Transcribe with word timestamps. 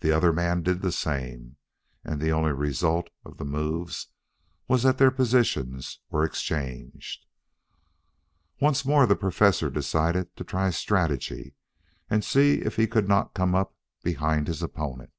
The 0.00 0.10
other 0.10 0.32
man 0.32 0.64
did 0.64 0.82
the 0.82 0.90
same, 0.90 1.54
and 2.02 2.20
the 2.20 2.32
only 2.32 2.50
result 2.50 3.10
of 3.24 3.36
the 3.36 3.44
move 3.44 4.06
was 4.66 4.82
that 4.82 4.98
their 4.98 5.12
positions 5.12 6.00
were 6.10 6.24
exchanged. 6.24 7.24
Once 8.60 8.84
more 8.84 9.06
the 9.06 9.14
Professor 9.14 9.70
decided 9.70 10.34
to 10.34 10.42
try 10.42 10.70
strategy 10.70 11.54
and 12.10 12.24
see 12.24 12.54
if 12.62 12.74
he 12.74 12.88
could 12.88 13.06
not 13.06 13.34
come 13.34 13.54
up 13.54 13.76
behind 14.02 14.48
his 14.48 14.64
opponent. 14.64 15.12